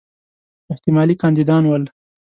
[0.73, 1.83] احتمالي کاندیدان ول.